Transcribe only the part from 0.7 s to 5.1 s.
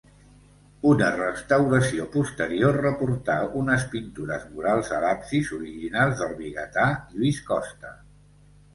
Una restauració posterior reportà unes pintures murals a